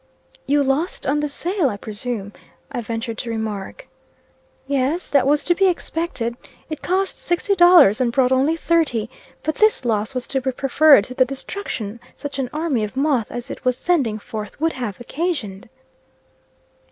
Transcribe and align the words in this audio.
"You 0.47 0.63
lost 0.63 1.05
on 1.05 1.19
the 1.19 1.29
sale, 1.29 1.69
I 1.69 1.77
presume," 1.77 2.33
I 2.71 2.81
ventured 2.81 3.19
to 3.19 3.29
remark. 3.29 3.87
"Yes; 4.65 5.11
that 5.11 5.27
was 5.27 5.43
to 5.43 5.53
be 5.53 5.67
expected. 5.67 6.35
It 6.71 6.81
cost 6.81 7.19
sixty 7.19 7.53
dollars, 7.53 8.01
and 8.01 8.11
brought 8.11 8.31
only 8.31 8.57
thirty. 8.57 9.11
But 9.43 9.53
this 9.53 9.85
loss 9.85 10.15
was 10.15 10.25
to 10.29 10.41
be 10.41 10.53
preferred 10.53 11.03
to 11.03 11.13
the 11.13 11.23
destruction 11.23 11.99
such 12.15 12.39
an 12.39 12.49
army 12.51 12.83
of 12.83 12.97
moth 12.97 13.29
as 13.31 13.51
it 13.51 13.63
was 13.63 13.77
sending 13.77 14.17
forth, 14.17 14.59
would 14.59 14.73
have 14.73 14.99
occasioned." 14.99 15.69